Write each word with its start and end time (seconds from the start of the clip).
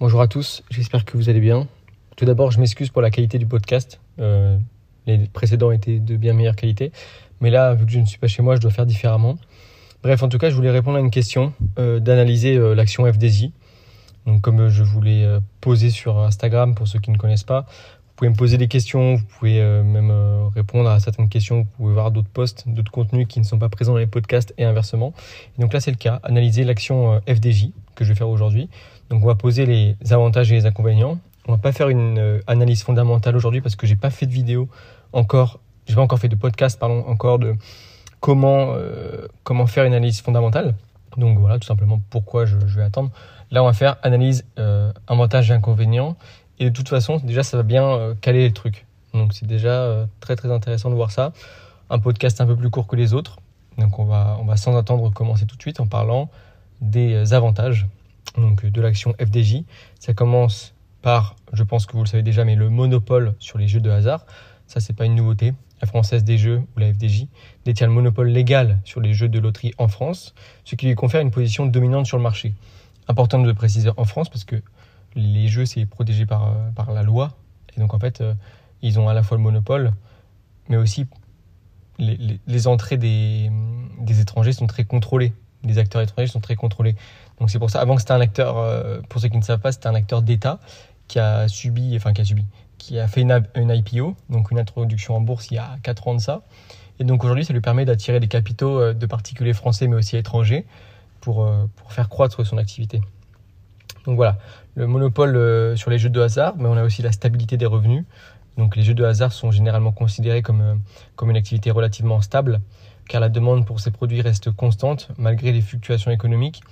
Bonjour 0.00 0.20
à 0.20 0.26
tous, 0.26 0.64
j'espère 0.70 1.04
que 1.04 1.16
vous 1.16 1.28
allez 1.28 1.38
bien. 1.38 1.68
Tout 2.16 2.24
d'abord, 2.24 2.50
je 2.50 2.58
m'excuse 2.58 2.90
pour 2.90 3.00
la 3.00 3.12
qualité 3.12 3.38
du 3.38 3.46
podcast. 3.46 4.00
Euh, 4.18 4.58
les 5.06 5.18
précédents 5.28 5.70
étaient 5.70 6.00
de 6.00 6.16
bien 6.16 6.32
meilleure 6.32 6.56
qualité. 6.56 6.90
Mais 7.40 7.48
là, 7.48 7.74
vu 7.74 7.86
que 7.86 7.92
je 7.92 8.00
ne 8.00 8.04
suis 8.04 8.18
pas 8.18 8.26
chez 8.26 8.42
moi, 8.42 8.56
je 8.56 8.60
dois 8.60 8.72
faire 8.72 8.86
différemment. 8.86 9.38
Bref, 10.02 10.20
en 10.24 10.28
tout 10.28 10.38
cas, 10.38 10.50
je 10.50 10.56
voulais 10.56 10.72
répondre 10.72 10.96
à 10.96 11.00
une 11.00 11.12
question, 11.12 11.52
euh, 11.78 12.00
d'analyser 12.00 12.56
euh, 12.56 12.74
l'action 12.74 13.06
FDJ. 13.10 13.50
Donc, 14.26 14.40
comme 14.40 14.66
je 14.66 14.82
voulais 14.82 15.24
poser 15.60 15.90
sur 15.90 16.18
Instagram, 16.18 16.74
pour 16.74 16.88
ceux 16.88 16.98
qui 16.98 17.12
ne 17.12 17.16
connaissent 17.16 17.44
pas, 17.44 17.64
vous 18.14 18.18
pouvez 18.18 18.30
me 18.30 18.36
poser 18.36 18.58
des 18.58 18.68
questions, 18.68 19.16
vous 19.16 19.24
pouvez 19.38 19.60
même 19.60 20.12
répondre 20.54 20.88
à 20.88 21.00
certaines 21.00 21.28
questions, 21.28 21.62
vous 21.62 21.68
pouvez 21.76 21.94
voir 21.94 22.12
d'autres 22.12 22.28
posts, 22.28 22.62
d'autres 22.68 22.92
contenus 22.92 23.26
qui 23.26 23.40
ne 23.40 23.44
sont 23.44 23.58
pas 23.58 23.68
présents 23.68 23.92
dans 23.92 23.98
les 23.98 24.06
podcasts 24.06 24.54
et 24.56 24.64
inversement. 24.64 25.12
donc 25.58 25.72
là, 25.72 25.80
c'est 25.80 25.90
le 25.90 25.96
cas, 25.96 26.20
analyser 26.22 26.62
l'action 26.62 27.20
FDJ 27.26 27.70
que 27.96 28.04
je 28.04 28.10
vais 28.10 28.14
faire 28.14 28.28
aujourd'hui. 28.28 28.68
Donc 29.10 29.22
on 29.22 29.26
va 29.26 29.34
poser 29.34 29.66
les 29.66 29.96
avantages 30.12 30.50
et 30.52 30.54
les 30.54 30.66
inconvénients. 30.66 31.18
On 31.46 31.52
va 31.52 31.58
pas 31.58 31.72
faire 31.72 31.88
une 31.88 32.18
euh, 32.18 32.40
analyse 32.46 32.82
fondamentale 32.82 33.36
aujourd'hui 33.36 33.60
parce 33.60 33.76
que 33.76 33.86
j'ai 33.86 33.96
pas 33.96 34.10
fait 34.10 34.26
de 34.26 34.32
vidéo 34.32 34.68
encore, 35.12 35.60
j'ai 35.86 35.94
pas 35.94 36.00
encore 36.00 36.18
fait 36.18 36.28
de 36.28 36.36
podcast 36.36 36.78
pardon 36.80 37.04
encore 37.06 37.38
de 37.38 37.54
comment 38.20 38.72
euh, 38.74 39.28
comment 39.42 39.66
faire 39.66 39.84
une 39.84 39.92
analyse 39.92 40.22
fondamentale. 40.22 40.74
Donc 41.18 41.38
voilà 41.38 41.58
tout 41.58 41.66
simplement 41.66 42.00
pourquoi 42.10 42.46
je, 42.46 42.56
vais 42.56 42.82
attendre. 42.82 43.10
Là 43.50 43.62
on 43.62 43.66
va 43.66 43.74
faire 43.74 43.96
analyse 44.02 44.46
euh, 44.58 44.92
avantages 45.06 45.50
et 45.50 45.54
inconvénients 45.54 46.16
et 46.58 46.66
de 46.66 46.70
toute 46.70 46.88
façon 46.88 47.18
déjà 47.22 47.42
ça 47.42 47.56
va 47.56 47.62
bien 47.62 48.14
caler 48.20 48.46
le 48.48 48.54
truc. 48.54 48.86
Donc 49.12 49.32
c'est 49.32 49.46
déjà 49.46 50.06
très 50.20 50.36
très 50.36 50.50
intéressant 50.50 50.90
de 50.90 50.94
voir 50.94 51.10
ça. 51.10 51.32
Un 51.90 51.98
podcast 51.98 52.40
un 52.40 52.46
peu 52.46 52.56
plus 52.56 52.70
court 52.70 52.86
que 52.86 52.96
les 52.96 53.14
autres. 53.14 53.38
Donc 53.78 53.98
on 53.98 54.04
va 54.04 54.56
sans 54.56 54.76
attendre 54.76 55.12
commencer 55.12 55.46
tout 55.46 55.56
de 55.56 55.62
suite 55.62 55.80
en 55.80 55.86
parlant 55.86 56.30
des 56.80 57.32
avantages 57.32 57.86
donc 58.36 58.64
de 58.66 58.80
l'action 58.80 59.14
FDJ. 59.20 59.62
Ça 60.00 60.14
commence 60.14 60.74
par, 61.02 61.36
je 61.52 61.62
pense 61.62 61.86
que 61.86 61.92
vous 61.92 62.02
le 62.02 62.08
savez 62.08 62.22
déjà, 62.22 62.44
mais 62.44 62.56
le 62.56 62.70
monopole 62.70 63.34
sur 63.38 63.58
les 63.58 63.68
jeux 63.68 63.80
de 63.80 63.90
hasard. 63.90 64.24
Ça, 64.66 64.80
c'est 64.80 64.94
pas 64.94 65.04
une 65.04 65.14
nouveauté. 65.14 65.52
La 65.82 65.86
Française 65.86 66.24
des 66.24 66.38
Jeux, 66.38 66.62
ou 66.74 66.80
la 66.80 66.92
FDJ, 66.92 67.26
détient 67.66 67.86
le 67.86 67.92
monopole 67.92 68.28
légal 68.28 68.78
sur 68.84 69.00
les 69.00 69.12
jeux 69.12 69.28
de 69.28 69.38
loterie 69.38 69.74
en 69.76 69.88
France, 69.88 70.34
ce 70.64 70.76
qui 70.76 70.86
lui 70.86 70.94
confère 70.94 71.20
une 71.20 71.30
position 71.30 71.66
dominante 71.66 72.06
sur 72.06 72.16
le 72.16 72.22
marché. 72.22 72.54
Important 73.06 73.42
de 73.42 73.52
préciser 73.52 73.90
en 73.96 74.04
France 74.04 74.30
parce 74.30 74.44
que 74.44 74.56
les 75.16 75.48
jeux, 75.48 75.66
c'est 75.66 75.86
protégé 75.86 76.26
par, 76.26 76.48
euh, 76.48 76.70
par 76.74 76.92
la 76.92 77.02
loi. 77.02 77.36
Et 77.76 77.80
donc, 77.80 77.94
en 77.94 77.98
fait, 77.98 78.20
euh, 78.20 78.34
ils 78.82 78.98
ont 78.98 79.08
à 79.08 79.14
la 79.14 79.22
fois 79.22 79.36
le 79.36 79.42
monopole, 79.42 79.92
mais 80.68 80.76
aussi 80.76 81.06
les, 81.98 82.66
entrées 82.66 82.96
des, 82.96 83.50
des 84.00 84.20
étrangers 84.20 84.52
sont 84.52 84.66
très 84.66 84.84
contrôlées. 84.84 85.32
Les 85.62 85.78
acteurs 85.78 86.02
étrangers 86.02 86.26
sont 86.26 86.40
très 86.40 86.56
contrôlés. 86.56 86.96
Donc 87.38 87.50
c'est 87.50 87.58
pour 87.58 87.70
ça, 87.70 87.80
avant 87.80 87.96
c'était 87.98 88.12
un 88.12 88.20
acteur, 88.20 88.58
euh, 88.58 89.00
pour 89.08 89.20
ceux 89.20 89.28
qui 89.28 89.36
ne 89.36 89.42
savent 89.42 89.60
pas, 89.60 89.72
c'était 89.72 89.86
un 89.86 89.94
acteur 89.94 90.22
d'État 90.22 90.58
qui 91.06 91.18
a 91.18 91.48
subi, 91.48 91.94
enfin 91.96 92.12
qui 92.12 92.20
a 92.20 92.24
subi, 92.24 92.44
qui 92.78 92.98
a 92.98 93.06
fait 93.06 93.22
une, 93.22 93.42
IPO, 93.56 94.16
donc 94.28 94.50
une 94.50 94.58
introduction 94.58 95.16
en 95.16 95.20
bourse 95.20 95.50
il 95.50 95.54
y 95.54 95.58
a 95.58 95.76
4 95.82 96.08
ans 96.08 96.14
de 96.14 96.20
ça. 96.20 96.42
Et 96.98 97.04
donc 97.04 97.24
aujourd'hui, 97.24 97.44
ça 97.44 97.52
lui 97.52 97.60
permet 97.60 97.84
d'attirer 97.84 98.20
des 98.20 98.28
capitaux 98.28 98.92
de 98.92 99.06
particuliers 99.06 99.52
français 99.52 99.86
mais 99.86 99.96
aussi 99.96 100.16
étrangers 100.16 100.66
pour, 101.20 101.48
pour 101.76 101.92
faire 101.92 102.08
croître 102.08 102.44
son 102.44 102.58
activité. 102.58 103.00
Donc 104.04 104.16
voilà, 104.16 104.38
le 104.74 104.86
monopole 104.86 105.76
sur 105.76 105.90
les 105.90 105.98
jeux 105.98 106.10
de 106.10 106.20
hasard, 106.20 106.54
mais 106.58 106.68
on 106.68 106.76
a 106.76 106.84
aussi 106.84 107.02
la 107.02 107.12
stabilité 107.12 107.56
des 107.56 107.66
revenus. 107.66 108.04
Donc 108.58 108.76
les 108.76 108.82
jeux 108.82 108.94
de 108.94 109.04
hasard 109.04 109.32
sont 109.32 109.50
généralement 109.50 109.92
considérés 109.92 110.42
comme, 110.42 110.80
comme 111.16 111.30
une 111.30 111.36
activité 111.36 111.70
relativement 111.70 112.20
stable, 112.20 112.60
car 113.08 113.20
la 113.20 113.28
demande 113.28 113.66
pour 113.66 113.80
ces 113.80 113.90
produits 113.90 114.20
reste 114.20 114.50
constante 114.50 115.08
malgré 115.18 115.52
les 115.52 115.60
fluctuations 115.60 116.10
économiques 116.10 116.62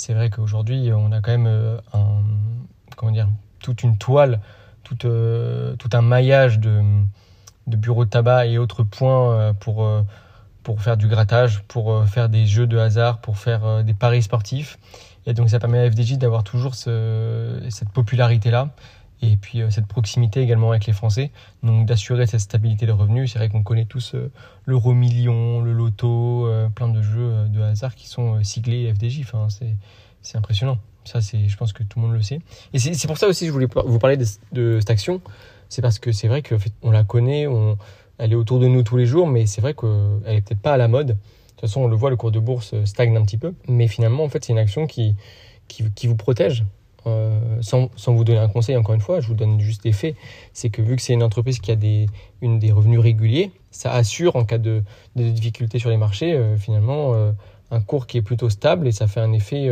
c'est 0.00 0.14
vrai 0.14 0.30
qu'aujourd'hui, 0.30 0.90
on 0.94 1.12
a 1.12 1.20
quand 1.20 1.30
même 1.30 1.46
euh, 1.46 1.78
toute 3.60 3.82
une 3.82 3.98
toile, 3.98 4.40
tout, 4.82 4.96
euh, 5.04 5.76
un 5.92 6.00
maillage 6.00 6.58
de, 6.58 6.82
bureaux 7.66 8.06
de 8.06 8.10
tabac 8.10 8.46
et 8.46 8.56
autres 8.56 8.82
points 8.82 9.34
euh, 9.34 9.52
pour, 9.52 9.86
pour 10.62 10.80
faire 10.80 10.96
du 10.96 11.06
grattage, 11.06 11.62
pour 11.68 12.08
faire 12.08 12.30
des 12.30 12.46
jeux 12.46 12.66
de 12.66 12.78
hasard, 12.78 13.20
pour 13.20 13.36
faire 13.36 13.84
des 13.84 13.92
paris 13.92 14.22
sportifs. 14.22 14.78
Et 15.30 15.34
donc 15.34 15.48
ça 15.48 15.60
permet 15.60 15.78
à 15.78 15.90
FDJ 15.90 16.18
d'avoir 16.18 16.42
toujours 16.42 16.74
cette 16.74 17.88
popularité-là 17.94 18.74
et 19.22 19.36
puis 19.36 19.60
euh, 19.60 19.70
cette 19.70 19.86
proximité 19.86 20.40
également 20.40 20.70
avec 20.70 20.86
les 20.86 20.92
Français, 20.92 21.30
donc 21.62 21.86
d'assurer 21.86 22.26
cette 22.26 22.40
stabilité 22.40 22.86
de 22.86 22.92
revenus. 22.92 23.32
C'est 23.32 23.38
vrai 23.38 23.48
qu'on 23.48 23.62
connaît 23.62 23.84
tous 23.84 24.14
euh, 24.14 24.30
l'euro 24.66 24.94
million, 24.94 25.60
le 25.60 25.72
loto, 25.72 26.46
euh, 26.46 26.68
plein 26.68 26.88
de 26.88 27.02
jeux 27.02 27.46
de 27.48 27.60
hasard 27.60 27.94
qui 27.94 28.08
sont 28.08 28.42
siglés 28.42 28.92
FDJ. 28.92 29.20
Enfin, 29.20 29.48
c'est 30.22 30.38
impressionnant. 30.38 30.78
Ça, 31.04 31.20
c'est, 31.20 31.48
je 31.48 31.56
pense 31.56 31.72
que 31.72 31.82
tout 31.82 31.98
le 31.98 32.06
monde 32.06 32.14
le 32.14 32.22
sait. 32.22 32.40
Et 32.72 32.78
c'est 32.78 33.06
pour 33.06 33.18
ça 33.18 33.26
aussi 33.28 33.44
que 33.44 33.48
je 33.48 33.52
voulais 33.52 33.68
vous 33.84 33.98
parler 33.98 34.16
de, 34.16 34.78
cette 34.80 34.90
action. 34.90 35.20
C'est 35.68 35.82
parce 35.82 35.98
que 35.98 36.12
c'est 36.12 36.28
vrai 36.28 36.42
qu'on 36.42 36.58
on 36.82 36.90
la 36.90 37.04
connaît, 37.04 37.46
on, 37.46 37.78
elle 38.18 38.32
est 38.32 38.36
autour 38.36 38.58
de 38.58 38.66
nous 38.66 38.82
tous 38.82 38.96
les 38.96 39.06
jours, 39.06 39.26
mais 39.26 39.46
c'est 39.46 39.60
vrai 39.60 39.74
qu'elle 39.74 40.34
est 40.34 40.40
peut-être 40.40 40.60
pas 40.60 40.74
à 40.74 40.76
la 40.76 40.88
mode. 40.88 41.16
Toute 41.60 41.68
façon, 41.68 41.82
on 41.82 41.88
le 41.88 41.96
voit, 41.96 42.08
le 42.08 42.16
cours 42.16 42.30
de 42.30 42.38
bourse 42.38 42.74
stagne 42.86 43.14
un 43.18 43.22
petit 43.22 43.36
peu. 43.36 43.52
Mais 43.68 43.86
finalement, 43.86 44.24
en 44.24 44.30
fait, 44.30 44.42
c'est 44.42 44.54
une 44.54 44.58
action 44.58 44.86
qui, 44.86 45.14
qui, 45.68 46.06
vous 46.06 46.16
protège 46.16 46.64
euh, 47.06 47.38
sans, 47.60 47.90
sans, 47.96 48.14
vous 48.14 48.24
donner 48.24 48.38
un 48.38 48.48
conseil, 48.48 48.78
encore 48.78 48.94
une 48.94 49.02
fois, 49.02 49.20
je 49.20 49.26
vous 49.26 49.34
donne 49.34 49.60
juste 49.60 49.82
des 49.82 49.92
faits, 49.92 50.16
c'est 50.54 50.70
que 50.70 50.80
vu 50.80 50.96
que 50.96 51.02
c'est 51.02 51.12
une 51.12 51.22
entreprise 51.22 51.58
qui 51.58 51.70
a 51.70 51.76
des, 51.76 52.06
une, 52.40 52.58
des 52.58 52.72
revenus 52.72 52.98
réguliers, 52.98 53.52
ça 53.70 53.92
assure 53.92 54.36
en 54.36 54.44
cas 54.44 54.56
de, 54.56 54.82
de 55.16 55.28
difficultés 55.28 55.78
sur 55.78 55.90
les 55.90 55.98
marchés, 55.98 56.32
euh, 56.32 56.56
finalement, 56.56 57.12
euh, 57.12 57.32
un 57.70 57.82
cours 57.82 58.06
qui 58.06 58.16
est 58.16 58.22
plutôt 58.22 58.48
stable 58.48 58.88
et 58.88 58.92
ça 58.92 59.06
fait 59.06 59.20
un 59.20 59.32
effet 59.34 59.70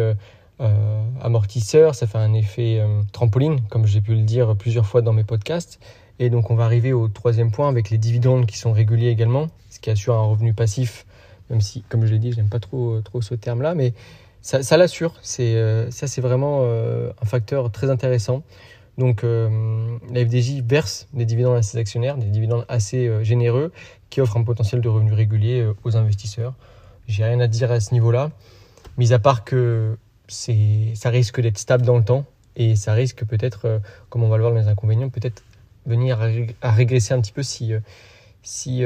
amortisseur, 1.23 1.95
ça 1.95 2.07
fait 2.07 2.19
un 2.19 2.35
effet 2.35 2.83
trampoline, 3.13 3.63
comme 3.71 3.87
j'ai 3.87 4.03
pu 4.03 4.15
le 4.15 4.23
dire 4.23 4.57
plusieurs 4.57 4.85
fois 4.85 5.01
dans 5.01 5.15
mes 5.15 5.25
podcasts. 5.25 5.81
Et 6.19 6.31
donc 6.31 6.51
on 6.51 6.55
va 6.55 6.65
arriver 6.65 6.93
au 6.93 7.09
troisième 7.09 7.51
point 7.51 7.69
avec 7.69 7.91
les 7.91 7.99
dividendes 7.99 8.47
qui 8.47 8.59
sont 8.59 8.73
réguliers 8.73 9.09
également, 9.09 9.47
ce 9.71 9.81
qui 9.81 9.91
assure 9.91 10.15
un 10.15 10.25
revenu 10.25 10.55
passif, 10.55 11.07
même 11.51 11.61
si, 11.61 11.83
comme 11.89 12.05
je 12.07 12.13
l'ai 12.13 12.19
dit, 12.19 12.33
je 12.33 12.37
n'aime 12.37 12.49
pas 12.49 12.61
trop, 12.61 13.01
trop 13.01 13.23
ce 13.23 13.35
terme-là, 13.35 13.75
mais 13.75 13.95
ça, 14.43 14.77
l'assure. 14.77 15.15
Euh, 15.41 15.91
ça, 15.91 16.07
c'est 16.07 16.21
vraiment 16.21 16.61
euh, 16.63 17.11
un 17.21 17.27
facteur 17.27 17.71
très 17.71 17.91
intéressant. 17.91 18.43
Donc, 18.97 19.23
euh, 19.23 19.99
la 20.13 20.25
FDJ 20.25 20.63
verse 20.63 21.07
des 21.13 21.25
dividendes 21.25 21.57
à 21.57 21.63
ses 21.63 21.79
actionnaires, 21.79 22.17
des 22.17 22.27
dividendes 22.27 22.65
assez 22.69 23.25
généreux 23.25 23.73
qui 24.11 24.21
offrent 24.21 24.37
un 24.37 24.45
potentiel 24.45 24.81
de 24.81 24.89
revenus 24.89 25.13
réguliers 25.13 25.71
aux 25.85 25.97
investisseurs. 25.97 26.55
J'ai 27.07 27.25
rien 27.25 27.41
à 27.41 27.47
dire 27.47 27.71
à 27.71 27.81
ce 27.81 27.93
niveau-là, 27.95 28.31
mis 28.97 29.13
à 29.13 29.19
part 29.19 29.45
que 29.45 29.97
ça 30.29 31.11
risque 31.11 31.41
d'être 31.41 31.59
stable 31.59 31.85
dans 31.85 31.97
le 31.97 32.05
temps 32.05 32.25
et 32.57 32.75
ça 32.75 32.93
risque 32.93 33.25
peut-être, 33.25 33.81
comme 34.09 34.25
on 34.25 34.29
va 34.29 34.37
le 34.37 34.43
voir 34.43 34.53
dans 34.53 34.61
les 34.61 34.69
inconvénients, 34.69 35.11
peut-être 35.11 35.45
venir 35.87 36.21
à, 36.61 36.73
régresser 36.73 37.15
un 37.15 37.21
petit 37.21 37.33
peu 37.33 37.43
si, 37.43 37.73
si 38.43 38.83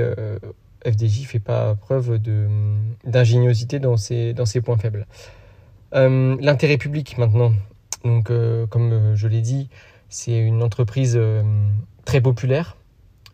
FDJ 0.85 1.27
fait 1.27 1.41
pas 1.41 1.75
preuve 1.75 2.19
d'ingéniosité 3.05 3.79
dans 3.79 3.97
ses, 3.97 4.33
dans 4.33 4.45
points 4.65 4.79
faibles. 4.79 5.07
Euh, 5.95 6.37
l'intérêt 6.41 6.79
public 6.79 7.19
maintenant. 7.19 7.53
Donc, 8.05 8.31
euh, 8.31 8.67
comme 8.67 8.93
euh, 8.93 9.17
je 9.17 9.29
l'ai 9.29 9.43
dit, 9.43 9.69
c'est 10.09 10.37
une 10.39 10.63
entreprise 10.63 11.19
très 12.05 12.21
populaire. 12.21 12.77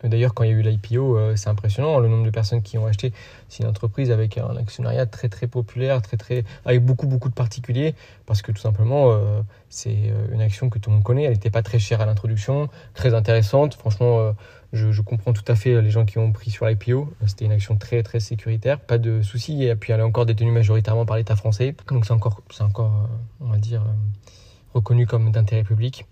D'ailleurs, 0.01 0.33
quand 0.33 0.45
il 0.45 0.51
y 0.51 0.53
a 0.53 0.55
eu 0.55 0.61
l'IPO, 0.61 1.35
c'est 1.35 1.49
impressionnant 1.49 1.99
le 1.99 2.07
nombre 2.07 2.23
de 2.23 2.29
personnes 2.29 2.61
qui 2.61 2.77
ont 2.77 2.85
acheté. 2.85 3.11
C'est 3.49 3.63
une 3.63 3.69
entreprise 3.69 4.11
avec 4.11 4.37
un 4.37 4.55
actionnariat 4.55 5.05
très 5.05 5.27
très 5.27 5.45
populaire, 5.47 6.01
très 6.01 6.15
très 6.15 6.45
avec 6.63 6.81
beaucoup 6.85 7.05
beaucoup 7.05 7.27
de 7.27 7.33
particuliers, 7.33 7.95
parce 8.25 8.41
que 8.41 8.53
tout 8.53 8.61
simplement, 8.61 9.13
c'est 9.67 10.13
une 10.31 10.39
action 10.39 10.69
que 10.69 10.79
tout 10.79 10.89
le 10.89 10.95
monde 10.95 11.03
connaît. 11.03 11.23
Elle 11.23 11.33
n'était 11.33 11.49
pas 11.49 11.63
très 11.63 11.79
chère 11.79 11.99
à 11.99 12.05
l'introduction, 12.05 12.69
très 12.93 13.13
intéressante. 13.13 13.73
Franchement, 13.73 14.33
je, 14.71 15.01
comprends 15.01 15.33
tout 15.33 15.43
à 15.47 15.55
fait 15.55 15.81
les 15.81 15.89
gens 15.89 16.05
qui 16.05 16.19
ont 16.19 16.31
pris 16.31 16.51
sur 16.51 16.65
l'IPO. 16.65 17.11
C'était 17.25 17.45
une 17.45 17.51
action 17.51 17.77
très 17.77 18.03
très 18.03 18.19
sécuritaire, 18.19 18.79
pas 18.79 18.97
de 18.97 19.21
soucis. 19.21 19.63
Et 19.63 19.75
puis 19.75 19.93
elle 19.93 19.99
est 19.99 20.03
encore 20.03 20.25
détenue 20.25 20.51
majoritairement 20.51 21.05
par 21.05 21.17
l'État 21.17 21.35
français. 21.35 21.75
Donc 21.87 22.05
c'est 22.05 22.13
encore, 22.13 22.41
c'est 22.51 22.63
encore, 22.63 23.09
euh, 23.09 23.45
on 23.45 23.49
va 23.49 23.57
dire, 23.57 23.81
euh, 23.81 24.33
reconnu 24.73 25.07
comme 25.07 25.31
d'intérêt 25.31 25.63
public. 25.63 26.05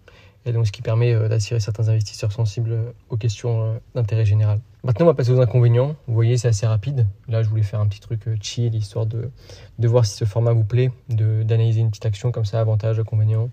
Et 0.46 0.54
donc 0.54 0.66
ce 0.66 0.72
qui 0.72 0.82
permet 0.82 1.14
euh, 1.14 1.28
d'attirer 1.28 1.60
certains 1.60 1.90
investisseurs 1.90 2.32
sensibles 2.32 2.94
aux 3.10 3.18
questions 3.18 3.80
d'intérêt 3.94 4.26
général. 4.26 4.60
Maintenant 4.84 5.06
on 5.06 5.10
va 5.10 5.14
passer 5.14 5.32
aux 5.32 5.42
inconvénients. 5.42 5.96
Vous 6.08 6.16
voyez 6.16 6.38
c'est 6.38 6.48
assez 6.48 6.66
rapide. 6.66 7.06
Là 7.28 7.44
je 7.44 7.50
voulais 7.50 7.64
faire 7.64 7.80
un 7.80 7.88
petit 7.88 8.00
truc 8.00 8.22
chill, 8.42 8.74
histoire 8.74 9.06
de, 9.06 9.30
de 9.78 9.88
voir 9.88 10.06
si 10.06 10.16
ce 10.16 10.26
format 10.26 10.54
vous 10.54 10.64
plaît, 10.64 10.92
d'analyser 11.10 11.82
une 11.82 11.90
petite 11.90 12.08
action 12.08 12.32
comme 12.32 12.46
ça, 12.46 12.60
avantages, 12.60 13.00
inconvénients. 13.00 13.52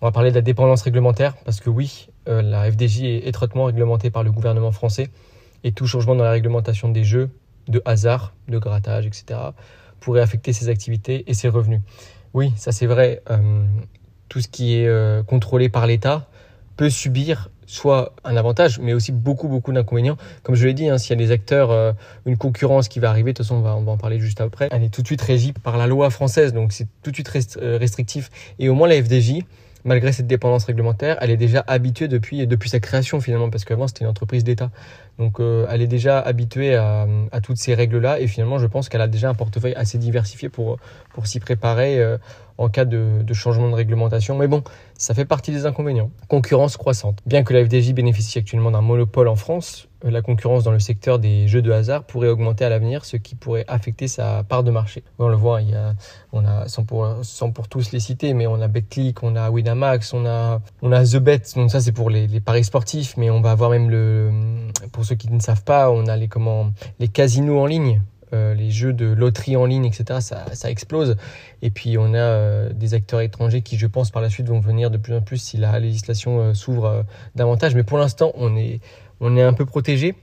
On 0.00 0.06
va 0.06 0.12
parler 0.12 0.30
de 0.30 0.36
la 0.36 0.42
dépendance 0.42 0.82
réglementaire, 0.82 1.36
parce 1.44 1.58
que 1.58 1.70
oui, 1.70 2.07
euh, 2.28 2.42
la 2.42 2.70
FDJ 2.70 3.02
est 3.02 3.26
étroitement 3.26 3.64
réglementée 3.64 4.10
par 4.10 4.22
le 4.22 4.30
gouvernement 4.30 4.72
français, 4.72 5.08
et 5.64 5.72
tout 5.72 5.86
changement 5.86 6.14
dans 6.14 6.24
la 6.24 6.30
réglementation 6.30 6.90
des 6.90 7.04
jeux, 7.04 7.30
de 7.68 7.82
hasard, 7.84 8.32
de 8.48 8.58
grattage, 8.58 9.06
etc., 9.06 9.40
pourrait 10.00 10.20
affecter 10.20 10.52
ses 10.52 10.68
activités 10.68 11.24
et 11.26 11.34
ses 11.34 11.48
revenus. 11.48 11.80
Oui, 12.34 12.52
ça 12.56 12.72
c'est 12.72 12.86
vrai, 12.86 13.22
euh, 13.30 13.64
tout 14.28 14.40
ce 14.40 14.48
qui 14.48 14.76
est 14.76 14.86
euh, 14.86 15.22
contrôlé 15.22 15.68
par 15.68 15.86
l'État 15.86 16.28
peut 16.76 16.90
subir 16.90 17.50
soit 17.66 18.14
un 18.24 18.36
avantage, 18.36 18.78
mais 18.78 18.94
aussi 18.94 19.12
beaucoup, 19.12 19.48
beaucoup 19.48 19.72
d'inconvénients. 19.72 20.16
Comme 20.42 20.54
je 20.54 20.66
l'ai 20.66 20.72
dit, 20.72 20.88
hein, 20.88 20.96
s'il 20.96 21.10
y 21.10 21.22
a 21.22 21.26
des 21.26 21.32
acteurs, 21.32 21.94
une 22.24 22.38
concurrence 22.38 22.88
qui 22.88 22.98
va 22.98 23.10
arriver, 23.10 23.32
de 23.32 23.36
toute 23.36 23.44
façon, 23.44 23.56
on 23.56 23.60
va, 23.60 23.76
on 23.76 23.82
va, 23.82 23.92
en 23.92 23.98
parler 23.98 24.18
juste 24.20 24.40
après, 24.40 24.68
elle 24.70 24.84
est 24.84 24.88
tout 24.88 25.02
de 25.02 25.06
suite 25.06 25.20
régie 25.20 25.52
par 25.52 25.76
la 25.76 25.86
loi 25.86 26.08
française, 26.08 26.54
donc 26.54 26.72
c'est 26.72 26.86
tout 27.02 27.10
de 27.10 27.16
suite 27.16 27.58
restrictif. 27.62 28.30
Et 28.58 28.70
au 28.70 28.74
moins, 28.74 28.88
la 28.88 29.02
FDJ, 29.02 29.42
malgré 29.84 30.12
cette 30.12 30.26
dépendance 30.26 30.64
réglementaire, 30.64 31.16
elle 31.20 31.30
est 31.30 31.36
déjà 31.36 31.64
habituée 31.66 32.08
depuis, 32.08 32.46
depuis 32.46 32.68
sa 32.68 32.80
création 32.80 33.20
finalement, 33.20 33.50
parce 33.50 33.64
qu'avant 33.64 33.86
c'était 33.86 34.04
une 34.04 34.10
entreprise 34.10 34.44
d'État. 34.44 34.70
Donc 35.18 35.40
euh, 35.40 35.66
elle 35.70 35.82
est 35.82 35.88
déjà 35.88 36.18
habituée 36.20 36.76
à, 36.76 37.06
toutes 37.42 37.56
ces 37.56 37.74
règles-là, 37.74 38.20
et 38.20 38.26
finalement 38.26 38.58
je 38.58 38.66
pense 38.66 38.88
qu'elle 38.88 39.00
a 39.00 39.08
déjà 39.08 39.28
un 39.28 39.34
portefeuille 39.34 39.74
assez 39.74 39.98
diversifié 39.98 40.48
pour, 40.48 40.78
pour 41.12 41.26
s'y 41.26 41.40
préparer 41.40 41.98
euh, 41.98 42.18
en 42.58 42.68
cas 42.68 42.84
de, 42.84 43.24
changement 43.32 43.70
de 43.70 43.74
réglementation. 43.74 44.36
Mais 44.36 44.48
bon, 44.48 44.62
ça 44.96 45.14
fait 45.14 45.24
partie 45.24 45.52
des 45.52 45.64
inconvénients. 45.64 46.10
Concurrence 46.28 46.76
croissante. 46.76 47.20
Bien 47.24 47.44
que 47.44 47.54
la 47.54 47.64
FDJ 47.64 47.92
bénéficie 47.92 48.38
actuellement 48.38 48.72
d'un 48.72 48.80
monopole 48.80 49.28
en 49.28 49.36
France, 49.36 49.88
euh, 50.04 50.10
la 50.10 50.22
concurrence 50.22 50.64
dans 50.64 50.72
le 50.72 50.80
secteur 50.80 51.20
des 51.20 51.46
jeux 51.46 51.62
de 51.62 51.70
hasard 51.70 52.04
pourrait 52.04 52.28
augmenter 52.28 52.64
à 52.64 52.68
l'avenir, 52.68 53.04
ce 53.04 53.16
qui 53.16 53.36
pourrait 53.36 53.64
affecter 53.68 54.08
sa 54.08 54.42
part 54.42 54.64
de 54.64 54.72
marché. 54.72 55.04
On 55.20 55.28
le 55.28 55.36
voit, 55.36 55.60
on 56.32 56.44
a, 56.44 56.68
sans 56.68 56.84
pour, 56.84 57.68
tous 57.68 57.92
les 57.92 58.00
citer, 58.00 58.34
mais 58.34 58.46
on 58.48 58.60
a 58.60 58.66
BetClick, 58.66 59.22
on 59.22 59.36
a 59.36 59.50
Winamax, 59.50 60.12
on 60.12 60.26
a, 60.26 60.60
on 60.82 60.90
a 60.90 61.04
TheBet, 61.04 61.42
donc 61.54 61.70
ça 61.70 61.80
c'est 61.80 61.92
pour 61.92 62.10
les, 62.10 62.26
les, 62.26 62.40
paris 62.40 62.64
sportifs, 62.64 63.16
mais 63.16 63.30
on 63.30 63.40
va 63.40 63.52
avoir 63.52 63.70
même 63.70 63.88
le, 63.88 64.30
pour 64.92 65.04
ceux 65.04 65.14
qui 65.14 65.30
ne 65.30 65.40
savent 65.40 65.64
pas, 65.64 65.90
on 65.90 66.06
a 66.06 66.16
les, 66.16 66.28
comment, 66.28 66.72
les 66.98 67.08
casinos 67.08 67.60
en 67.60 67.66
ligne. 67.66 68.00
Euh, 68.34 68.52
les 68.52 68.70
jeux 68.70 68.92
de 68.92 69.06
loterie 69.06 69.56
en 69.56 69.64
ligne, 69.64 69.86
etc., 69.86 70.20
ça, 70.20 70.44
ça 70.54 70.70
explose. 70.70 71.16
Et 71.62 71.70
puis 71.70 71.96
on 71.96 72.12
a 72.12 72.18
euh, 72.18 72.72
des 72.72 72.92
acteurs 72.92 73.20
étrangers 73.20 73.62
qui, 73.62 73.78
je 73.78 73.86
pense, 73.86 74.10
par 74.10 74.20
la 74.20 74.28
suite 74.28 74.48
vont 74.48 74.60
venir 74.60 74.90
de 74.90 74.98
plus 74.98 75.14
en 75.14 75.22
plus 75.22 75.38
si 75.38 75.56
la 75.56 75.78
législation 75.78 76.40
euh, 76.40 76.54
s'ouvre 76.54 77.04
davantage. 77.36 77.74
Mais 77.74 77.84
pour 77.84 77.96
l'instant, 77.96 78.32
on 78.34 78.56
est, 78.56 78.80
on 79.20 79.36
est 79.36 79.42
un 79.42 79.54
peu 79.54 79.64
protégé 79.64 80.14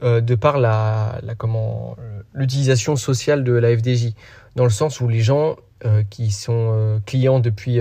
de 0.00 0.34
par 0.36 0.58
la, 0.58 1.18
la 1.24 1.34
comment 1.34 1.96
l'utilisation 2.32 2.94
sociale 2.94 3.42
de 3.42 3.52
la 3.52 3.76
FDJ, 3.76 4.12
dans 4.54 4.62
le 4.62 4.70
sens 4.70 5.00
où 5.00 5.08
les 5.08 5.22
gens 5.22 5.56
qui 6.08 6.30
sont 6.30 7.00
clients 7.04 7.40
depuis 7.40 7.80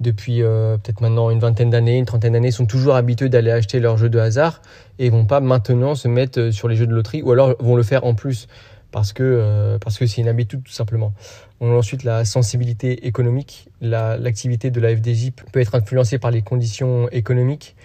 depuis 0.00 0.42
euh, 0.42 0.76
peut-être 0.76 1.00
maintenant 1.00 1.30
une 1.30 1.38
vingtaine 1.38 1.70
d'années, 1.70 1.98
une 1.98 2.04
trentaine 2.04 2.32
d'années, 2.32 2.50
sont 2.50 2.66
toujours 2.66 2.94
habitués 2.94 3.28
d'aller 3.28 3.50
acheter 3.50 3.80
leurs 3.80 3.96
jeux 3.96 4.08
de 4.08 4.18
hasard 4.18 4.60
et 4.98 5.08
vont 5.10 5.24
pas 5.24 5.40
maintenant 5.40 5.94
se 5.94 6.08
mettre 6.08 6.40
euh, 6.40 6.52
sur 6.52 6.68
les 6.68 6.76
jeux 6.76 6.86
de 6.86 6.94
loterie 6.94 7.22
ou 7.22 7.32
alors 7.32 7.54
vont 7.60 7.76
le 7.76 7.82
faire 7.82 8.04
en 8.04 8.14
plus 8.14 8.48
parce 8.90 9.12
que 9.12 9.22
euh, 9.22 9.78
parce 9.78 9.98
que 9.98 10.06
c'est 10.06 10.20
une 10.20 10.28
habitude 10.28 10.62
tout 10.64 10.72
simplement. 10.72 11.12
On 11.60 11.72
a 11.72 11.74
ensuite 11.74 12.04
la 12.04 12.24
sensibilité 12.24 13.06
économique. 13.06 13.68
L'activité 13.80 14.70
de 14.70 14.80
la 14.80 14.94
FDJ 14.94 15.30
peut 15.52 15.60
être 15.60 15.74
influencée 15.74 16.18
par 16.18 16.30
les 16.30 16.42
conditions 16.42 17.08
économiques 17.10 17.76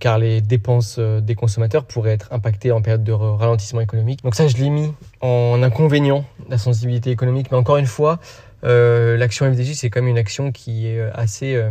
car 0.00 0.18
les 0.18 0.40
dépenses 0.40 0.98
des 0.98 1.36
consommateurs 1.36 1.84
pourraient 1.84 2.10
être 2.10 2.32
impactées 2.32 2.72
en 2.72 2.82
période 2.82 3.04
de 3.04 3.12
ralentissement 3.12 3.80
économique. 3.80 4.24
Donc 4.24 4.34
ça, 4.34 4.48
je 4.48 4.56
l'ai 4.56 4.68
mis 4.68 4.92
en 5.20 5.62
inconvénient, 5.62 6.24
la 6.50 6.58
sensibilité 6.58 7.12
économique. 7.12 7.52
Mais 7.52 7.56
encore 7.56 7.76
une 7.76 7.86
fois, 7.86 8.18
euh, 8.64 9.16
l'action 9.16 9.52
FDJ, 9.52 9.74
c'est 9.74 9.90
quand 9.90 10.00
même 10.00 10.08
une 10.08 10.18
action 10.18 10.50
qui 10.50 10.86
est 10.86 11.00
assez, 11.12 11.54
euh, 11.54 11.70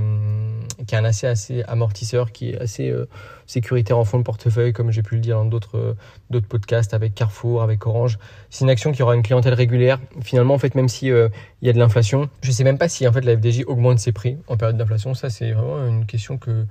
qui 0.87 0.95
a 0.95 0.99
un 0.99 1.05
assez, 1.05 1.27
assez 1.27 1.63
amortisseur, 1.63 2.31
qui 2.31 2.51
est 2.51 2.61
assez 2.61 2.89
euh, 2.89 3.05
sécuritaire 3.47 3.97
en 3.97 4.05
fond 4.05 4.17
de 4.17 4.23
portefeuille, 4.23 4.73
comme 4.73 4.91
j'ai 4.91 5.01
pu 5.01 5.15
le 5.15 5.21
dire 5.21 5.37
dans 5.37 5.45
d'autres, 5.45 5.95
d'autres 6.29 6.47
podcasts 6.47 6.93
avec 6.93 7.15
Carrefour, 7.15 7.63
avec 7.63 7.85
Orange. 7.87 8.17
C'est 8.49 8.65
une 8.65 8.69
action 8.69 8.91
qui 8.91 9.03
aura 9.03 9.15
une 9.15 9.23
clientèle 9.23 9.53
régulière. 9.53 9.99
Finalement, 10.21 10.53
en 10.53 10.59
fait, 10.59 10.75
même 10.75 10.89
si 10.89 11.07
il 11.07 11.29
y 11.61 11.69
a 11.69 11.73
de 11.73 11.79
l'inflation, 11.79 12.29
je 12.41 12.51
sais 12.51 12.63
même 12.63 12.77
pas 12.77 12.89
si 12.89 13.07
en 13.07 13.11
fait 13.11 13.21
la 13.21 13.35
FDJ 13.35 13.63
augmente 13.67 13.99
ses 13.99 14.11
prix 14.11 14.37
en 14.47 14.57
période 14.57 14.77
d'inflation. 14.77 15.13
Ça, 15.13 15.29
c'est 15.29 15.51
vraiment 15.51 15.85
une 15.87 16.05
question 16.05 16.37
que 16.37 16.65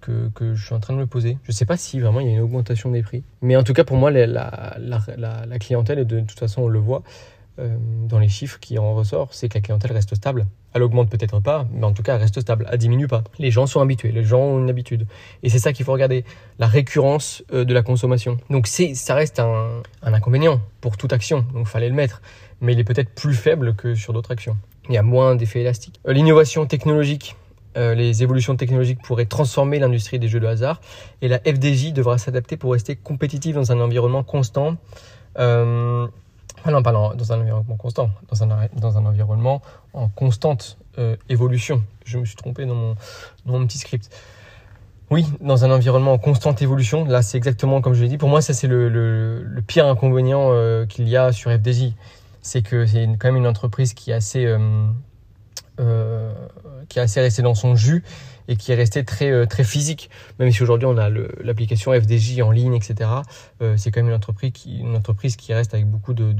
que, 0.00 0.54
je 0.54 0.64
suis 0.64 0.74
en 0.74 0.80
train 0.80 0.94
de 0.94 0.98
me 0.98 1.06
poser. 1.06 1.38
Je 1.44 1.50
ne 1.50 1.54
sais 1.54 1.66
pas 1.66 1.76
si 1.76 2.00
vraiment 2.00 2.20
il 2.20 2.26
y 2.26 2.30
a 2.30 2.32
une 2.32 2.40
augmentation 2.40 2.90
des 2.90 3.02
prix. 3.02 3.22
Mais 3.42 3.56
en 3.56 3.62
tout 3.62 3.72
cas, 3.72 3.84
pour 3.84 3.96
moi, 3.96 4.10
la, 4.10 4.26
la, 4.26 5.58
clientèle, 5.58 5.98
et 5.98 6.04
de, 6.04 6.20
toute 6.20 6.38
façon, 6.38 6.62
on 6.62 6.68
le 6.68 6.78
voit 6.78 6.98
euh, 6.98 7.39
dans 7.58 8.18
les 8.18 8.28
chiffres 8.28 8.58
qui 8.58 8.78
en 8.78 8.94
ressort, 8.94 9.34
c'est 9.34 9.48
que 9.48 9.54
la 9.54 9.60
clientèle 9.60 9.92
reste 9.92 10.14
stable. 10.14 10.46
Elle 10.72 10.82
augmente 10.82 11.10
peut-être 11.10 11.40
pas, 11.40 11.66
mais 11.72 11.84
en 11.84 11.92
tout 11.92 12.02
cas, 12.02 12.14
elle 12.14 12.20
reste 12.20 12.40
stable. 12.40 12.66
Elle 12.70 12.78
diminue 12.78 13.08
pas. 13.08 13.24
Les 13.38 13.50
gens 13.50 13.66
sont 13.66 13.80
habitués, 13.80 14.12
les 14.12 14.24
gens 14.24 14.40
ont 14.40 14.60
une 14.60 14.70
habitude. 14.70 15.06
Et 15.42 15.48
c'est 15.48 15.58
ça 15.58 15.72
qu'il 15.72 15.84
faut 15.84 15.92
regarder, 15.92 16.24
la 16.58 16.68
récurrence 16.68 17.42
euh, 17.52 17.64
de 17.64 17.74
la 17.74 17.82
consommation. 17.82 18.38
Donc, 18.50 18.66
ça 18.66 19.14
reste 19.14 19.40
un, 19.40 19.82
inconvénient 20.02 20.60
pour 20.80 20.96
toute 20.96 21.12
action. 21.12 21.44
Donc, 21.52 21.66
il 21.66 21.70
fallait 21.70 21.88
le 21.88 21.94
mettre. 21.94 22.22
Mais 22.60 22.72
il 22.72 22.78
est 22.78 22.84
peut-être 22.84 23.10
plus 23.10 23.34
faible 23.34 23.74
que 23.74 23.94
sur 23.94 24.12
d'autres 24.12 24.30
actions. 24.30 24.56
Il 24.88 24.94
y 24.94 24.98
a 24.98 25.02
moins 25.02 25.34
d'effets 25.34 25.60
élastiques. 25.60 26.00
Euh, 26.06 26.12
l'innovation 26.12 26.66
technologique 26.66 27.36
euh, 27.76 27.94
les 27.94 28.24
évolutions 28.24 28.56
technologiques 28.56 29.00
pourraient 29.00 29.26
transformer 29.26 29.78
l'industrie 29.78 30.18
des 30.18 30.26
jeux 30.26 30.40
de 30.40 30.46
hasard 30.46 30.80
et 31.22 31.28
la 31.28 31.38
FDJ 31.38 31.92
devra 31.92 32.18
s'adapter 32.18 32.56
pour 32.56 32.72
rester 32.72 32.96
compétitive 32.96 33.54
dans 33.54 33.70
un 33.70 33.80
environnement 33.80 34.24
constant. 34.24 34.76
Euh, 35.38 36.08
ah 36.64 36.70
non, 36.70 36.82
pardon, 36.82 37.14
dans 37.14 37.32
un 37.32 37.40
environnement 37.40 37.76
constant, 37.76 38.10
dans 38.28 38.42
un, 38.42 38.68
dans 38.76 38.98
un 38.98 39.06
environnement 39.06 39.62
en 39.92 40.08
constante 40.08 40.78
euh, 40.98 41.16
évolution. 41.28 41.82
Je 42.04 42.18
me 42.18 42.24
suis 42.24 42.36
trompé 42.36 42.66
dans 42.66 42.74
mon, 42.74 42.94
dans 43.46 43.58
mon 43.58 43.66
petit 43.66 43.78
script. 43.78 44.10
Oui, 45.10 45.26
dans 45.40 45.64
un 45.64 45.70
environnement 45.70 46.12
en 46.12 46.18
constante 46.18 46.62
évolution. 46.62 47.04
Là, 47.04 47.22
c'est 47.22 47.36
exactement 47.36 47.80
comme 47.80 47.94
je 47.94 48.02
l'ai 48.02 48.08
dit. 48.08 48.18
Pour 48.18 48.28
moi, 48.28 48.42
ça, 48.42 48.52
c'est 48.52 48.68
le, 48.68 48.88
le, 48.88 49.62
pire 49.62 49.86
inconvénient 49.86 50.50
euh, 50.52 50.86
qu'il 50.86 51.08
y 51.08 51.16
a 51.16 51.32
sur 51.32 51.50
FDJ. 51.50 51.94
C'est 52.42 52.62
que 52.62 52.86
c'est 52.86 53.06
quand 53.18 53.28
même 53.28 53.36
une 53.36 53.46
entreprise 53.46 53.92
qui 53.92 54.12
est 54.12 54.14
assez, 54.14 54.46
euh, 55.80 56.32
qui 56.88 56.98
est 56.98 57.02
assez 57.02 57.20
resté 57.20 57.42
dans 57.42 57.54
son 57.54 57.74
jus 57.74 58.04
et 58.50 58.56
qui 58.56 58.72
est 58.72 58.74
resté 58.74 59.04
très, 59.04 59.30
euh, 59.30 59.46
très 59.46 59.64
physique. 59.64 60.10
Même 60.38 60.50
si 60.50 60.62
aujourd'hui 60.62 60.86
on 60.86 60.98
a 60.98 61.08
l'application 61.08 61.92
FDJ 61.92 62.42
en 62.42 62.50
ligne, 62.50 62.74
etc. 62.74 63.08
Euh, 63.62 63.76
c'est 63.78 63.90
quand 63.90 64.00
même 64.00 64.08
une 64.08 64.16
entreprise, 64.16 64.50
qui, 64.52 64.80
une 64.80 64.96
entreprise 64.96 65.36
qui 65.36 65.54
reste 65.54 65.72
avec 65.72 65.86
beaucoup 65.86 66.12
de, 66.12 66.34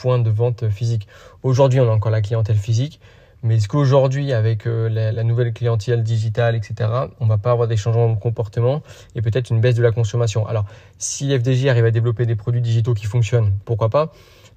points 0.00 0.20
de 0.20 0.30
vente 0.30 0.68
physiques. 0.70 1.08
Aujourd'hui 1.42 1.80
on 1.80 1.90
a 1.90 1.92
encore 1.92 2.12
la 2.12 2.22
clientèle 2.22 2.56
physique. 2.56 3.00
Mais 3.42 3.56
est-ce 3.56 3.68
qu'aujourd'hui, 3.68 4.32
avec 4.32 4.66
euh, 4.66 4.88
la, 4.88 5.22
nouvelle 5.22 5.52
clientèle 5.52 6.02
digitale, 6.02 6.56
etc., 6.56 6.88
on 7.20 7.26
va 7.26 7.36
pas 7.36 7.50
avoir 7.50 7.68
des 7.68 7.76
changements 7.76 8.08
de 8.08 8.18
comportement 8.18 8.82
et 9.14 9.20
peut-être 9.20 9.50
une 9.50 9.60
baisse 9.60 9.74
de 9.74 9.82
la 9.82 9.92
consommation? 9.92 10.46
Alors, 10.46 10.64
si 10.98 11.36
FDJ 11.36 11.66
arrive 11.66 11.84
à 11.84 11.90
développer 11.90 12.24
des 12.26 12.34
produits 12.34 12.62
digitaux 12.62 12.94
qui 12.94 13.04
fonctionnent, 13.04 13.52
pourquoi 13.64 13.90
pas? 13.90 14.10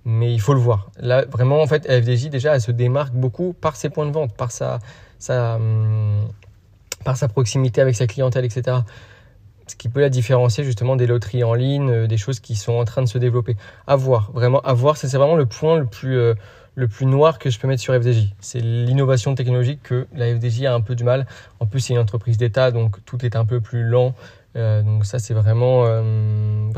Mais 0.05 0.33
il 0.33 0.39
faut 0.39 0.53
le 0.53 0.61
voir. 0.61 0.89
Là, 0.97 1.25
vraiment, 1.25 1.61
en 1.61 1.67
fait, 1.67 1.85
FDJ, 1.91 2.29
déjà, 2.29 2.55
elle 2.55 2.61
se 2.61 2.71
démarque 2.71 3.13
beaucoup 3.13 3.53
par 3.53 3.75
ses 3.75 3.89
points 3.89 4.05
de 4.05 4.11
vente, 4.11 4.33
par 4.33 4.51
sa, 4.51 4.79
sa, 5.19 5.55
hum, 5.55 6.29
par 7.03 7.17
sa 7.17 7.27
proximité 7.27 7.81
avec 7.81 7.95
sa 7.95 8.07
clientèle, 8.07 8.45
etc. 8.45 8.77
Ce 9.67 9.75
qui 9.75 9.89
peut 9.89 10.01
la 10.01 10.09
différencier 10.09 10.63
justement 10.63 10.95
des 10.95 11.05
loteries 11.05 11.43
en 11.43 11.53
ligne, 11.53 11.89
euh, 11.89 12.07
des 12.07 12.17
choses 12.17 12.39
qui 12.39 12.55
sont 12.55 12.73
en 12.73 12.85
train 12.85 13.01
de 13.03 13.07
se 13.07 13.17
développer. 13.17 13.55
À 13.85 13.95
voir, 13.95 14.31
vraiment, 14.31 14.61
à 14.61 14.73
voir. 14.73 14.97
C'est 14.97 15.15
vraiment 15.15 15.35
le 15.35 15.45
point 15.45 15.77
le 15.77 15.85
plus, 15.85 16.17
euh, 16.17 16.33
le 16.75 16.87
plus 16.87 17.05
noir 17.05 17.37
que 17.37 17.49
je 17.49 17.59
peux 17.59 17.67
mettre 17.67 17.81
sur 17.81 17.93
FDJ. 17.93 18.33
C'est 18.39 18.61
l'innovation 18.61 19.35
technologique 19.35 19.83
que 19.83 20.07
la 20.15 20.33
FDJ 20.35 20.65
a 20.65 20.73
un 20.73 20.81
peu 20.81 20.95
du 20.95 21.03
mal. 21.03 21.27
En 21.59 21.67
plus, 21.67 21.81
c'est 21.81 21.93
une 21.93 21.99
entreprise 21.99 22.37
d'État, 22.37 22.71
donc 22.71 23.03
tout 23.05 23.23
est 23.25 23.35
un 23.35 23.45
peu 23.45 23.61
plus 23.61 23.83
lent. 23.83 24.15
Euh, 24.55 24.81
donc 24.81 25.05
ça, 25.05 25.19
c'est 25.19 25.35
vraiment, 25.35 25.85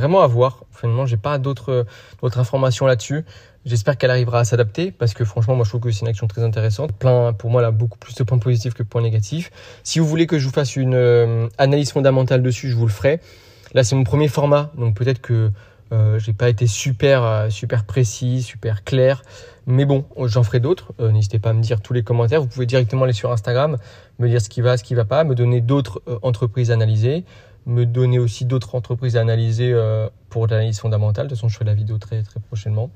vraiment 0.01 0.21
à 0.21 0.27
voir. 0.27 0.65
Finalement, 0.71 1.05
j'ai 1.05 1.17
pas 1.17 1.37
d'autres, 1.37 1.85
informations 2.23 2.87
là-dessus. 2.87 3.23
J'espère 3.65 3.97
qu'elle 3.97 4.09
arrivera 4.09 4.39
à 4.39 4.43
s'adapter 4.43 4.91
parce 4.91 5.13
que 5.13 5.23
franchement, 5.23 5.55
moi, 5.55 5.63
je 5.63 5.69
trouve 5.69 5.81
que 5.81 5.91
c'est 5.91 6.01
une 6.01 6.07
action 6.07 6.27
très 6.27 6.43
intéressante. 6.43 6.91
Plein, 6.93 7.33
pour 7.33 7.51
moi, 7.51 7.63
a 7.63 7.69
beaucoup 7.69 7.99
plus 7.99 8.15
de 8.15 8.23
points 8.23 8.39
positifs 8.39 8.73
que 8.73 8.81
de 8.81 8.87
points 8.87 9.03
négatifs. 9.03 9.51
Si 9.83 9.99
vous 9.99 10.07
voulez 10.07 10.25
que 10.25 10.39
je 10.39 10.47
vous 10.47 10.53
fasse 10.53 10.75
une 10.75 10.95
euh, 10.95 11.47
analyse 11.59 11.91
fondamentale 11.91 12.41
dessus, 12.41 12.71
je 12.71 12.75
vous 12.75 12.87
le 12.87 12.91
ferai. 12.91 13.19
Là, 13.75 13.83
c'est 13.83 13.95
mon 13.95 14.03
premier 14.03 14.27
format, 14.27 14.71
donc 14.77 14.95
peut-être 14.95 15.21
que 15.21 15.51
euh, 15.93 16.17
j'ai 16.17 16.33
pas 16.33 16.49
été 16.49 16.65
super, 16.65 17.23
euh, 17.23 17.49
super 17.49 17.85
précis, 17.85 18.41
super 18.41 18.83
clair. 18.83 19.21
Mais 19.67 19.85
bon, 19.85 20.05
j'en 20.25 20.41
ferai 20.41 20.59
d'autres. 20.59 20.91
N'hésitez 20.99 21.37
pas 21.37 21.51
à 21.51 21.53
me 21.53 21.61
dire 21.61 21.81
tous 21.81 21.93
les 21.93 22.01
commentaires. 22.01 22.41
Vous 22.41 22.47
pouvez 22.47 22.65
directement 22.65 23.03
aller 23.03 23.13
sur 23.13 23.31
Instagram, 23.31 23.77
me 24.17 24.27
dire 24.27 24.41
ce 24.41 24.49
qui 24.49 24.61
va, 24.61 24.75
ce 24.75 24.83
qui 24.83 24.95
va 24.95 25.05
pas, 25.05 25.23
me 25.23 25.35
donner 25.35 25.61
d'autres 25.61 26.01
entreprises 26.23 26.71
analysées 26.71 27.25
me 27.65 27.85
donner 27.85 28.19
aussi 28.19 28.45
d'autres 28.45 28.75
entreprises 28.75 29.17
à 29.17 29.21
analyser 29.21 29.71
euh, 29.71 30.09
pour 30.29 30.47
l'analyse 30.47 30.79
fondamentale. 30.79 31.25
De 31.25 31.29
toute 31.29 31.37
façon, 31.37 31.49
je 31.49 31.55
ferai 31.55 31.65
la 31.65 31.73
vidéo 31.73 31.97
très, 31.97 32.23
très 32.23 32.39
prochainement. 32.39 32.89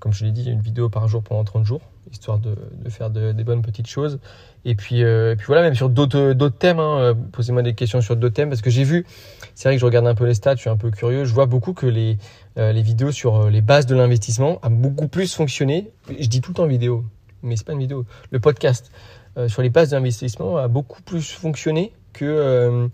Comme 0.00 0.12
je 0.12 0.24
l'ai 0.24 0.32
dit, 0.32 0.40
il 0.40 0.46
y 0.46 0.50
a 0.50 0.52
une 0.52 0.62
vidéo 0.62 0.88
par 0.88 1.08
jour 1.08 1.22
pendant 1.22 1.44
30 1.44 1.64
jours, 1.64 1.82
histoire 2.10 2.38
de, 2.38 2.54
faire 2.88 3.10
de, 3.10 3.32
des 3.32 3.44
bonnes 3.44 3.60
petites 3.60 3.86
choses. 3.86 4.18
Et 4.64 4.74
puis, 4.74 5.04
euh, 5.04 5.36
puis 5.36 5.46
voilà, 5.46 5.62
même 5.62 5.74
sur 5.74 5.90
d'autres 5.90 6.32
d'autres 6.32 6.56
thèmes, 6.56 6.80
hein, 6.80 6.98
euh, 6.98 7.14
posez-moi 7.14 7.62
des 7.62 7.74
questions 7.74 8.00
sur 8.00 8.16
d'autres 8.16 8.34
thèmes, 8.34 8.48
parce 8.48 8.62
que 8.62 8.70
j'ai 8.70 8.84
vu, 8.84 9.06
c'est 9.54 9.68
vrai 9.68 9.76
que 9.76 9.80
je 9.80 9.84
regarde 9.84 10.06
un 10.06 10.14
peu 10.14 10.24
les 10.26 10.34
stats, 10.34 10.54
je 10.54 10.60
suis 10.60 10.70
un 10.70 10.78
peu 10.78 10.90
curieux, 10.90 11.24
je 11.24 11.34
vois 11.34 11.46
beaucoup 11.46 11.74
que 11.74 11.86
les, 11.86 12.16
euh, 12.56 12.72
les 12.72 12.82
vidéos 12.82 13.12
sur 13.12 13.50
les 13.50 13.60
bases 13.60 13.86
de 13.86 13.94
l'investissement 13.94 14.58
a 14.62 14.70
beaucoup 14.70 15.08
plus 15.08 15.34
fonctionné. 15.34 15.90
Je 16.18 16.26
dis 16.26 16.40
tout 16.40 16.52
le 16.52 16.56
temps 16.56 16.66
vidéo, 16.66 17.04
mais 17.42 17.56
c'est 17.56 17.66
pas 17.66 17.74
une 17.74 17.80
vidéo. 17.80 18.06
Le 18.30 18.40
podcast 18.40 18.90
sur 19.46 19.62
les 19.62 19.70
bases 19.70 19.90
d'investissement 19.90 20.56
a 20.56 20.66
beaucoup 20.66 21.00
plus 21.02 21.30
fonctionné 21.30 21.92
que 22.12 22.90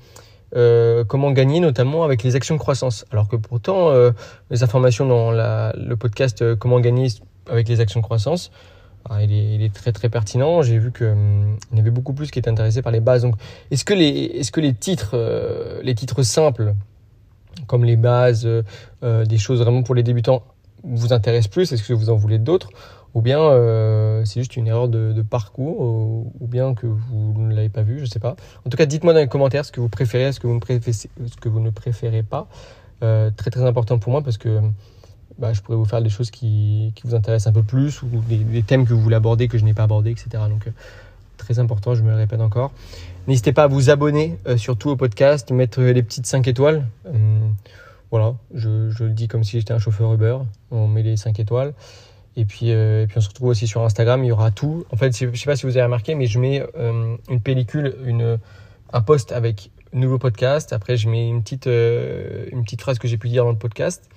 euh, 0.56 1.04
comment 1.04 1.32
gagner, 1.32 1.60
notamment 1.60 2.02
avec 2.04 2.22
les 2.22 2.34
actions 2.34 2.54
de 2.54 2.60
croissance. 2.60 3.04
Alors 3.10 3.28
que 3.28 3.36
pourtant, 3.36 3.90
euh, 3.90 4.12
les 4.50 4.62
informations 4.62 5.06
dans 5.06 5.30
le 5.30 5.94
podcast 5.96 6.40
euh, 6.40 6.56
Comment 6.56 6.80
gagner 6.80 7.08
avec 7.50 7.68
les 7.68 7.80
actions 7.80 8.00
de 8.00 8.04
croissance, 8.04 8.50
ah, 9.08 9.22
il, 9.22 9.62
est, 9.62 9.72
très 9.72 9.92
très 9.92 10.08
pertinent. 10.08 10.62
J'ai 10.62 10.78
vu 10.78 10.92
qu'il 10.92 11.06
hum, 11.06 11.58
y 11.74 11.78
avait 11.78 11.90
beaucoup 11.90 12.14
plus 12.14 12.30
qui 12.30 12.38
étaient 12.38 12.50
intéressés 12.50 12.82
par 12.82 12.90
les 12.90 13.00
bases. 13.00 13.26
Est-ce 13.70 13.84
que 13.84 13.94
les, 13.94 14.74
titres, 14.74 15.14
les 15.82 15.94
titres 15.94 16.22
simples, 16.22 16.74
comme 17.66 17.84
les 17.84 17.96
bases, 17.96 18.48
des 19.02 19.38
choses 19.38 19.60
vraiment 19.60 19.82
pour 19.82 19.94
les 19.94 20.02
débutants, 20.02 20.42
vous 20.82 21.12
intéresse 21.12 21.46
plus? 21.48 21.70
Est-ce 21.70 21.86
que 21.86 21.92
vous 21.92 22.10
en 22.10 22.16
voulez 22.16 22.38
d'autres? 22.38 22.70
Ou 23.16 23.22
bien 23.22 23.40
euh, 23.40 24.26
c'est 24.26 24.40
juste 24.40 24.58
une 24.58 24.66
erreur 24.66 24.90
de, 24.90 25.22
parcours 25.22 25.80
ou, 25.80 26.46
bien 26.46 26.74
que 26.74 26.86
vous 26.86 27.34
ne 27.38 27.54
l'avez 27.54 27.70
pas 27.70 27.80
vu, 27.80 27.96
je 27.96 28.02
ne 28.02 28.06
sais 28.08 28.18
pas. 28.18 28.36
En 28.66 28.68
tout 28.68 28.76
cas, 28.76 28.84
dites-moi 28.84 29.14
dans 29.14 29.20
les 29.20 29.26
commentaires 29.26 29.64
ce 29.64 29.72
que 29.72 29.80
vous 29.80 29.88
préférez, 29.88 30.32
ce 30.32 30.38
que 30.38 30.46
vous 30.46 31.60
ne 31.60 31.70
préférez, 31.70 32.22
pas. 32.22 32.46
Euh, 33.02 33.30
très 33.34 33.50
très 33.50 33.62
important 33.62 33.98
pour 33.98 34.12
moi 34.12 34.20
parce 34.20 34.36
que 34.36 34.60
bah, 35.38 35.54
je 35.54 35.62
pourrais 35.62 35.78
vous 35.78 35.86
faire 35.86 36.02
des 36.02 36.10
choses 36.10 36.30
qui, 36.30 36.92
vous 37.04 37.14
intéressent 37.14 37.46
un 37.46 37.54
peu 37.54 37.62
plus 37.62 38.02
ou 38.02 38.08
des, 38.28 38.62
thèmes 38.62 38.86
que 38.86 38.92
vous 38.92 39.00
voulez 39.00 39.16
aborder 39.16 39.48
que 39.48 39.56
je 39.56 39.64
n'ai 39.64 39.72
pas 39.72 39.84
abordé, 39.84 40.10
etc. 40.10 40.28
Donc 40.50 40.68
très 41.38 41.58
important, 41.58 41.94
je 41.94 42.02
me 42.02 42.10
le 42.10 42.16
répète 42.16 42.42
encore. 42.42 42.70
N'hésitez 43.28 43.54
pas 43.54 43.62
à 43.62 43.66
vous 43.66 43.88
abonner 43.88 44.36
surtout 44.58 44.90
au 44.90 44.96
podcast, 44.96 45.50
mettre 45.52 45.80
les 45.80 46.02
petites 46.02 46.26
5 46.26 46.46
étoiles. 46.48 46.84
Voilà, 48.10 48.34
je, 48.54 48.90
je, 48.90 49.04
le 49.04 49.10
dis 49.10 49.26
comme 49.26 49.42
si 49.42 49.58
j'étais 49.58 49.72
un 49.72 49.78
chauffeur 49.78 50.12
Uber. 50.12 50.36
On 50.70 50.86
met 50.86 51.02
les 51.02 51.16
5 51.16 51.40
étoiles. 51.40 51.72
Et 52.36 52.44
puis, 52.44 52.72
euh, 52.72 53.04
et 53.04 53.06
puis 53.06 53.16
on 53.18 53.20
se 53.20 53.28
retrouve 53.28 53.48
aussi 53.48 53.66
sur 53.66 53.82
Instagram, 53.82 54.22
il 54.22 54.28
y 54.28 54.32
aura 54.32 54.50
tout. 54.50 54.84
En 54.92 54.96
fait, 54.96 55.16
je 55.16 55.26
ne 55.26 55.34
sais 55.34 55.46
pas 55.46 55.56
si 55.56 55.64
vous 55.64 55.76
avez 55.76 55.84
remarqué, 55.84 56.14
mais 56.14 56.26
je 56.26 56.38
mets 56.38 56.62
euh, 56.76 57.16
une 57.30 57.40
pellicule, 57.40 57.96
un 58.92 59.00
post 59.00 59.32
avec 59.32 59.70
nouveau 59.94 60.18
podcast. 60.18 60.74
Après, 60.74 60.98
je 60.98 61.08
mets 61.08 61.26
une 61.28 61.42
petite, 61.42 61.66
euh, 61.66 62.46
une 62.52 62.62
petite 62.62 62.82
phrase 62.82 62.98
que 62.98 63.08
j'ai 63.08 63.16
pu 63.16 63.28
dire 63.28 63.44
dans 63.44 63.50
le 63.50 63.56
podcast. 63.56 64.08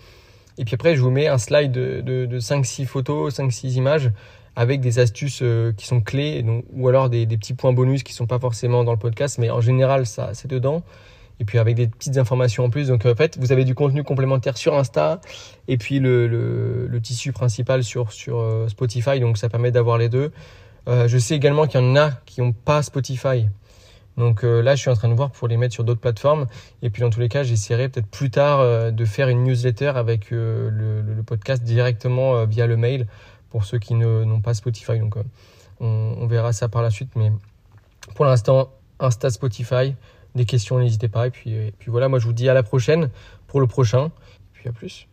Et 0.57 0.65
puis 0.65 0.75
après, 0.75 0.97
je 0.97 1.01
vous 1.01 1.11
mets 1.11 1.27
un 1.27 1.37
slide 1.37 1.71
de, 1.71 2.01
de, 2.01 2.25
de 2.25 2.39
5-6 2.41 2.85
photos, 2.85 3.39
5-6 3.39 3.75
images 3.75 4.11
avec 4.57 4.81
des 4.81 4.99
astuces 4.99 5.41
qui 5.77 5.87
sont 5.87 6.01
clés, 6.01 6.45
ou 6.73 6.89
alors 6.89 7.09
des, 7.09 7.25
des, 7.25 7.37
petits 7.37 7.53
points 7.53 7.71
bonus 7.71 8.03
qui 8.03 8.11
ne 8.11 8.17
sont 8.17 8.27
pas 8.27 8.39
forcément 8.39 8.83
dans 8.83 8.91
le 8.91 8.97
podcast, 8.97 9.37
mais 9.37 9.49
en 9.49 9.61
général, 9.61 10.05
ça 10.05 10.31
c'est 10.33 10.49
dedans 10.49 10.83
et 11.39 11.45
puis 11.45 11.57
avec 11.57 11.75
des 11.75 11.87
petites 11.87 12.17
informations 12.17 12.65
en 12.65 12.69
plus. 12.69 12.87
Donc 12.87 13.05
en 13.05 13.15
fait, 13.15 13.37
vous 13.39 13.51
avez 13.51 13.65
du 13.65 13.75
contenu 13.75 14.03
complémentaire 14.03 14.57
sur 14.57 14.75
Insta 14.77 15.21
et 15.67 15.77
puis 15.77 15.99
le, 15.99 16.99
tissu 17.01 17.31
principal 17.31 17.83
sur, 17.83 18.09
euh, 18.27 18.67
Spotify. 18.67 19.19
Donc 19.19 19.37
ça 19.37 19.49
permet 19.49 19.71
d'avoir 19.71 19.97
les 19.97 20.09
deux. 20.09 20.31
Euh, 20.87 21.07
je 21.07 21.17
sais 21.17 21.35
également 21.35 21.67
qu'il 21.67 21.79
y 21.79 21.83
en 21.83 21.95
a 21.95 22.11
qui 22.25 22.41
n'ont 22.41 22.51
pas 22.51 22.83
Spotify. 22.83 23.47
Donc 24.17 24.43
euh, 24.43 24.61
là, 24.61 24.75
je 24.75 24.81
suis 24.81 24.89
en 24.89 24.95
train 24.95 25.07
de 25.07 25.13
voir 25.13 25.31
pour 25.31 25.47
les 25.47 25.55
mettre 25.55 25.73
sur 25.73 25.85
d'autres 25.85 26.01
plateformes. 26.01 26.47
Et 26.81 26.89
puis 26.89 27.01
dans 27.01 27.09
tous 27.09 27.21
les 27.21 27.29
cas, 27.29 27.43
j'essaierai 27.43 27.87
peut-être 27.87 28.07
plus 28.07 28.29
tard 28.29 28.91
de 28.91 29.05
faire 29.05 29.29
une 29.29 29.43
newsletter 29.43 29.93
avec 29.95 30.31
le, 30.31 31.03
podcast 31.25 31.63
directement 31.63 32.45
via 32.45 32.67
le 32.67 32.75
mail 32.75 33.07
pour 33.49 33.63
ceux 33.63 33.79
qui 33.79 33.93
n'ont 33.93 34.41
pas 34.41 34.53
Spotify. 34.53 34.99
Donc 34.99 35.15
on, 35.79 36.15
on 36.19 36.27
verra 36.27 36.51
ça 36.51 36.67
par 36.67 36.81
la 36.81 36.89
suite. 36.89 37.11
Mais 37.15 37.31
pour 38.15 38.25
l'instant, 38.25 38.71
Insta 38.99 39.29
Spotify 39.29 39.95
des 40.39 40.45
questions, 40.45 40.79
n'hésitez 40.79 41.09
pas. 41.09 41.27
Et 41.27 41.31
puis, 41.31 41.71
puis 41.77 41.91
voilà, 41.91 42.07
moi 42.07 42.19
je 42.19 42.25
vous 42.25 42.33
dis 42.33 42.49
à 42.49 42.53
la 42.53 42.63
prochaine 42.63 43.09
pour 43.47 43.59
le 43.59 43.67
prochain. 43.67 44.05
Et 44.07 44.53
puis 44.53 44.69
à 44.69 44.71
plus. 44.71 45.08